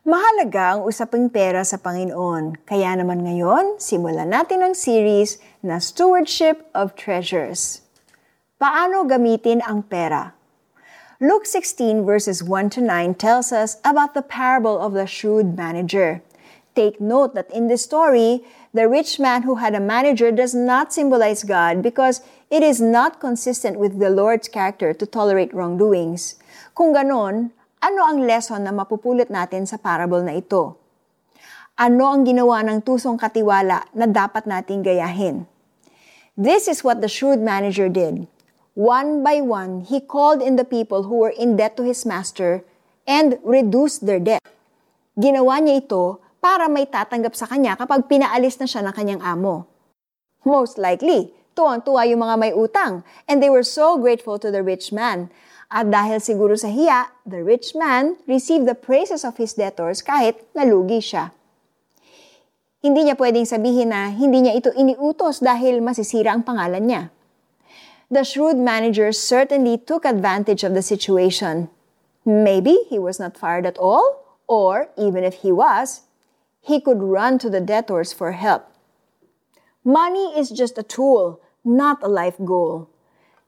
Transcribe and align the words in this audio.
Mahalaga 0.00 0.80
ang 0.80 0.88
usaping 0.88 1.28
pera 1.28 1.60
sa 1.60 1.76
Panginoon. 1.76 2.64
Kaya 2.64 2.96
naman 2.96 3.20
ngayon, 3.20 3.76
simulan 3.76 4.32
natin 4.32 4.64
ang 4.64 4.72
series 4.72 5.36
na 5.60 5.76
Stewardship 5.76 6.64
of 6.72 6.96
Treasures. 6.96 7.84
Paano 8.56 9.04
gamitin 9.04 9.60
ang 9.60 9.84
pera? 9.84 10.32
Luke 11.20 11.44
16 11.44 12.08
verses 12.08 12.40
1 12.40 12.72
to 12.72 12.80
9 12.80 13.12
tells 13.20 13.52
us 13.52 13.76
about 13.84 14.16
the 14.16 14.24
parable 14.24 14.80
of 14.80 14.96
the 14.96 15.04
shrewd 15.04 15.52
manager. 15.52 16.24
Take 16.72 16.96
note 16.96 17.36
that 17.36 17.52
in 17.52 17.68
this 17.68 17.84
story, 17.84 18.40
the 18.72 18.88
rich 18.88 19.20
man 19.20 19.44
who 19.44 19.60
had 19.60 19.76
a 19.76 19.84
manager 19.84 20.32
does 20.32 20.56
not 20.56 20.96
symbolize 20.96 21.44
God 21.44 21.84
because 21.84 22.24
it 22.48 22.64
is 22.64 22.80
not 22.80 23.20
consistent 23.20 23.76
with 23.76 24.00
the 24.00 24.08
Lord's 24.08 24.48
character 24.48 24.96
to 24.96 25.04
tolerate 25.04 25.52
wrongdoings. 25.52 26.40
Kung 26.72 26.96
ganon, 26.96 27.52
ano 27.80 28.04
ang 28.04 28.20
lesson 28.28 28.60
na 28.60 28.76
mapupulot 28.76 29.32
natin 29.32 29.64
sa 29.64 29.80
parable 29.80 30.20
na 30.20 30.36
ito? 30.36 30.76
Ano 31.80 32.12
ang 32.12 32.28
ginawa 32.28 32.60
ng 32.60 32.84
tusong 32.84 33.16
katiwala 33.16 33.88
na 33.96 34.04
dapat 34.04 34.44
nating 34.44 34.84
gayahin? 34.84 35.48
This 36.36 36.68
is 36.68 36.84
what 36.84 37.00
the 37.00 37.08
shrewd 37.08 37.40
manager 37.40 37.88
did. 37.88 38.28
One 38.76 39.24
by 39.24 39.40
one, 39.40 39.88
he 39.88 39.96
called 40.04 40.44
in 40.44 40.60
the 40.60 40.68
people 40.68 41.08
who 41.08 41.24
were 41.24 41.32
in 41.32 41.56
debt 41.56 41.80
to 41.80 41.84
his 41.84 42.04
master 42.04 42.60
and 43.08 43.40
reduced 43.40 44.04
their 44.04 44.20
debt. 44.20 44.44
Ginawa 45.16 45.64
niya 45.64 45.80
ito 45.80 46.20
para 46.36 46.68
may 46.68 46.84
tatanggap 46.84 47.32
sa 47.32 47.48
kanya 47.48 47.80
kapag 47.80 48.04
pinaalis 48.12 48.60
na 48.60 48.68
siya 48.68 48.84
ng 48.84 48.94
kanyang 48.94 49.22
amo. 49.24 49.64
Most 50.44 50.76
likely, 50.76 51.32
tuwang-tuwa 51.56 52.04
yung 52.08 52.24
mga 52.24 52.36
may 52.40 52.52
utang, 52.52 53.04
and 53.24 53.40
they 53.40 53.48
were 53.48 53.64
so 53.64 53.96
grateful 53.96 54.36
to 54.36 54.52
the 54.52 54.60
rich 54.60 54.92
man 54.92 55.32
at 55.70 55.86
dahil 55.86 56.18
siguro 56.18 56.58
sa 56.58 56.66
hiya, 56.66 57.14
the 57.22 57.46
rich 57.46 57.78
man 57.78 58.18
received 58.26 58.66
the 58.66 58.74
praises 58.74 59.22
of 59.22 59.38
his 59.38 59.54
debtors 59.54 60.02
kahit 60.02 60.42
nalugi 60.50 60.98
siya. 60.98 61.30
Hindi 62.82 63.06
niya 63.06 63.14
pwedeng 63.14 63.46
sabihin 63.46 63.94
na 63.94 64.10
hindi 64.10 64.42
niya 64.42 64.58
ito 64.58 64.74
iniutos 64.74 65.38
dahil 65.38 65.78
masisira 65.78 66.34
ang 66.34 66.42
pangalan 66.42 66.84
niya. 66.90 67.02
The 68.10 68.26
shrewd 68.26 68.58
manager 68.58 69.14
certainly 69.14 69.78
took 69.78 70.02
advantage 70.02 70.66
of 70.66 70.74
the 70.74 70.82
situation. 70.82 71.70
Maybe 72.26 72.82
he 72.90 72.98
was 72.98 73.22
not 73.22 73.38
fired 73.38 73.62
at 73.62 73.78
all, 73.78 74.26
or 74.50 74.90
even 74.98 75.22
if 75.22 75.46
he 75.46 75.54
was, 75.54 76.02
he 76.58 76.82
could 76.82 76.98
run 76.98 77.38
to 77.38 77.46
the 77.46 77.62
debtors 77.62 78.10
for 78.10 78.34
help. 78.34 78.66
Money 79.86 80.34
is 80.34 80.50
just 80.50 80.74
a 80.74 80.82
tool, 80.82 81.38
not 81.62 82.02
a 82.02 82.10
life 82.10 82.36
goal. 82.42 82.89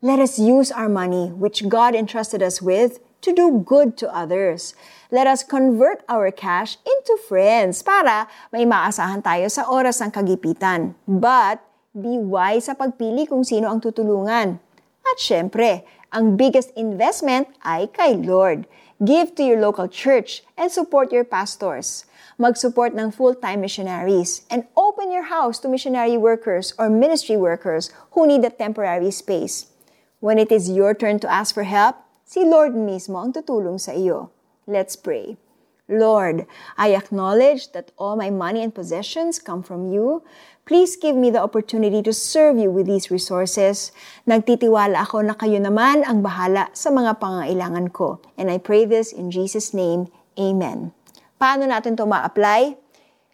Let 0.00 0.16
us 0.16 0.40
use 0.40 0.72
our 0.72 0.88
money, 0.88 1.28
which 1.28 1.68
God 1.68 1.92
entrusted 1.92 2.40
us 2.40 2.64
with, 2.64 3.04
to 3.20 3.36
do 3.36 3.60
good 3.60 4.00
to 4.00 4.08
others. 4.08 4.72
Let 5.12 5.28
us 5.28 5.44
convert 5.44 6.00
our 6.08 6.32
cash 6.32 6.80
into 6.88 7.20
friends 7.28 7.84
para 7.84 8.24
may 8.48 8.64
maasahan 8.64 9.20
tayo 9.20 9.52
sa 9.52 9.68
oras 9.68 10.00
ng 10.00 10.08
kagipitan. 10.08 10.96
But 11.04 11.60
be 11.92 12.16
wise 12.16 12.72
sa 12.72 12.80
pagpili 12.80 13.28
kung 13.28 13.44
sino 13.44 13.68
ang 13.68 13.84
tutulungan. 13.84 14.56
At 15.04 15.20
syempre, 15.20 15.84
ang 16.08 16.40
biggest 16.40 16.72
investment 16.80 17.52
ay 17.60 17.92
kay 17.92 18.16
Lord. 18.16 18.64
Give 19.04 19.28
to 19.36 19.44
your 19.44 19.60
local 19.60 19.84
church 19.84 20.40
and 20.56 20.72
support 20.72 21.12
your 21.12 21.28
pastors. 21.28 22.08
Mag-support 22.40 22.96
ng 22.96 23.12
full-time 23.12 23.60
missionaries 23.60 24.48
and 24.48 24.64
open 24.80 25.12
your 25.12 25.28
house 25.28 25.60
to 25.60 25.68
missionary 25.68 26.16
workers 26.16 26.72
or 26.80 26.88
ministry 26.88 27.36
workers 27.36 27.92
who 28.16 28.24
need 28.24 28.40
a 28.48 28.52
temporary 28.52 29.12
space. 29.12 29.68
When 30.20 30.36
it 30.36 30.52
is 30.52 30.68
your 30.68 30.92
turn 30.92 31.16
to 31.24 31.32
ask 31.32 31.56
for 31.56 31.64
help, 31.64 31.96
si 32.28 32.44
Lord 32.44 32.76
mismo 32.76 33.24
ang 33.24 33.32
tutulong 33.32 33.80
sa 33.80 33.96
iyo. 33.96 34.28
Let's 34.68 34.92
pray. 34.92 35.40
Lord, 35.88 36.44
I 36.76 36.92
acknowledge 36.92 37.72
that 37.72 37.90
all 37.96 38.20
my 38.20 38.28
money 38.28 38.60
and 38.60 38.68
possessions 38.68 39.40
come 39.40 39.64
from 39.64 39.88
you. 39.88 40.20
Please 40.68 40.94
give 40.94 41.16
me 41.16 41.32
the 41.32 41.40
opportunity 41.40 42.04
to 42.04 42.12
serve 42.12 42.60
you 42.60 42.68
with 42.68 42.84
these 42.84 43.08
resources. 43.08 43.96
Nagtitiwala 44.28 45.08
ako 45.08 45.24
na 45.24 45.34
kayo 45.40 45.56
naman 45.56 46.04
ang 46.04 46.20
bahala 46.20 46.68
sa 46.76 46.92
mga 46.92 47.16
pangailangan 47.16 47.88
ko. 47.90 48.20
And 48.36 48.52
I 48.52 48.60
pray 48.60 48.84
this 48.84 49.16
in 49.16 49.32
Jesus' 49.32 49.72
name. 49.72 50.12
Amen. 50.36 50.92
Paano 51.40 51.64
natin 51.64 51.96
to 51.96 52.04
ma-apply? 52.04 52.76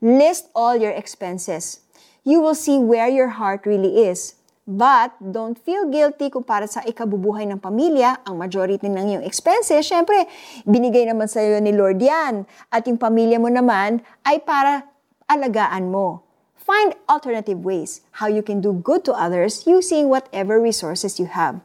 List 0.00 0.48
all 0.56 0.80
your 0.80 0.96
expenses. 0.96 1.84
You 2.24 2.40
will 2.40 2.56
see 2.56 2.80
where 2.80 3.12
your 3.12 3.36
heart 3.36 3.68
really 3.68 4.08
is 4.08 4.39
But 4.68 5.16
don't 5.18 5.56
feel 5.56 5.88
guilty 5.88 6.28
kung 6.28 6.44
para 6.44 6.68
sa 6.68 6.84
ikabubuhay 6.84 7.48
ng 7.48 7.58
pamilya, 7.58 8.22
ang 8.28 8.36
majority 8.36 8.86
ng 8.86 9.04
iyong 9.16 9.24
expenses, 9.24 9.88
syempre, 9.88 10.28
binigay 10.68 11.08
naman 11.08 11.26
sa 11.26 11.40
iyo 11.40 11.58
ni 11.58 11.72
Lord 11.72 11.98
yan. 11.98 12.44
At 12.68 12.84
yung 12.84 13.00
pamilya 13.00 13.40
mo 13.40 13.48
naman 13.48 14.04
ay 14.22 14.38
para 14.44 14.86
alagaan 15.26 15.88
mo. 15.88 16.22
Find 16.60 16.94
alternative 17.08 17.64
ways 17.64 18.04
how 18.20 18.28
you 18.28 18.44
can 18.44 18.60
do 18.60 18.70
good 18.70 19.02
to 19.08 19.16
others 19.16 19.66
using 19.66 20.12
whatever 20.12 20.60
resources 20.60 21.18
you 21.18 21.26
have. 21.26 21.58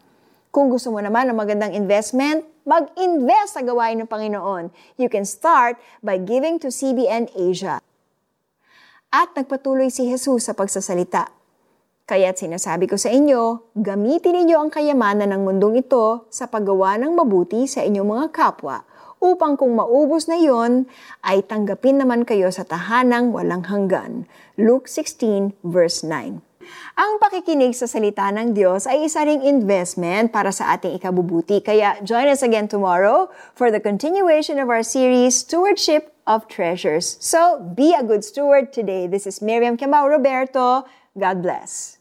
Kung 0.55 0.71
gusto 0.71 0.89
mo 0.89 1.03
naman 1.03 1.27
ng 1.27 1.37
magandang 1.37 1.75
investment, 1.75 2.47
mag-invest 2.63 3.59
sa 3.59 3.61
gawain 3.61 4.01
ng 4.01 4.09
Panginoon. 4.09 4.71
You 4.95 5.11
can 5.11 5.27
start 5.27 5.77
by 5.99 6.15
giving 6.17 6.57
to 6.63 6.71
CBN 6.71 7.27
Asia. 7.35 7.83
At 9.11 9.35
nagpatuloy 9.35 9.91
si 9.91 10.07
Jesus 10.07 10.47
sa 10.47 10.55
pagsasalita. 10.55 11.44
Kaya't 12.05 12.37
sinasabi 12.37 12.85
ko 12.85 13.01
sa 13.01 13.09
inyo, 13.09 13.73
gamitin 13.73 14.37
ninyo 14.37 14.61
ang 14.61 14.69
kayamanan 14.69 15.25
ng 15.25 15.41
mundong 15.41 15.81
ito 15.81 16.29
sa 16.29 16.45
paggawa 16.45 17.01
ng 17.01 17.17
mabuti 17.17 17.65
sa 17.65 17.81
inyong 17.81 18.05
mga 18.05 18.27
kapwa 18.29 18.85
upang 19.17 19.57
kung 19.57 19.73
maubos 19.73 20.29
na 20.29 20.37
yon, 20.37 20.85
ay 21.25 21.41
tanggapin 21.41 21.97
naman 21.97 22.21
kayo 22.21 22.53
sa 22.53 22.61
tahanang 22.61 23.33
walang 23.33 23.65
hanggan. 23.65 24.29
Luke 24.53 24.85
16 24.85 25.57
verse 25.65 26.05
9. 26.05 26.45
Ang 26.93 27.11
pakikinig 27.17 27.73
sa 27.73 27.89
salita 27.89 28.29
ng 28.29 28.53
Diyos 28.53 28.85
ay 28.85 29.09
isa 29.09 29.25
ring 29.25 29.41
investment 29.41 30.29
para 30.29 30.53
sa 30.53 30.77
ating 30.77 31.01
ikabubuti. 31.01 31.57
Kaya 31.65 31.97
join 32.05 32.29
us 32.29 32.45
again 32.45 32.69
tomorrow 32.69 33.33
for 33.57 33.73
the 33.73 33.81
continuation 33.81 34.61
of 34.61 34.69
our 34.69 34.85
series, 34.85 35.41
Stewardship 35.41 36.13
of 36.29 36.45
Treasures. 36.45 37.17
So, 37.17 37.57
be 37.73 37.97
a 37.97 38.05
good 38.05 38.21
steward 38.21 38.69
today. 38.69 39.09
This 39.09 39.25
is 39.25 39.41
Miriam 39.41 39.73
Kamau 39.73 40.05
Roberto. 40.05 40.85
God 41.17 41.41
bless. 41.41 41.99